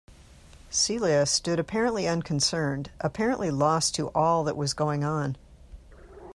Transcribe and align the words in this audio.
Celia 0.71 1.27
stood 1.27 1.59
apparently 1.59 2.07
unconcerned, 2.07 2.89
apparently 3.01 3.51
lost 3.51 3.93
to 3.93 4.07
all 4.15 4.43
that 4.45 4.57
was 4.57 4.73
going 4.73 5.03
on. 5.03 5.37